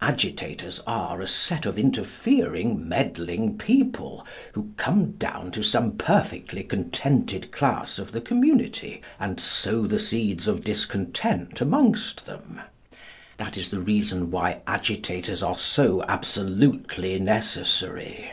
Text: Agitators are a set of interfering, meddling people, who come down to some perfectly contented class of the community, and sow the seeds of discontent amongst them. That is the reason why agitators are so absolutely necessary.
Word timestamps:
Agitators 0.00 0.80
are 0.88 1.20
a 1.20 1.26
set 1.28 1.64
of 1.64 1.78
interfering, 1.78 2.88
meddling 2.88 3.56
people, 3.56 4.26
who 4.54 4.72
come 4.76 5.12
down 5.12 5.52
to 5.52 5.62
some 5.62 5.92
perfectly 5.92 6.64
contented 6.64 7.52
class 7.52 7.96
of 7.96 8.10
the 8.10 8.20
community, 8.20 9.00
and 9.20 9.38
sow 9.38 9.86
the 9.86 10.00
seeds 10.00 10.48
of 10.48 10.64
discontent 10.64 11.60
amongst 11.60 12.26
them. 12.26 12.60
That 13.36 13.56
is 13.56 13.68
the 13.70 13.78
reason 13.78 14.32
why 14.32 14.62
agitators 14.66 15.44
are 15.44 15.56
so 15.56 16.02
absolutely 16.08 17.20
necessary. 17.20 18.32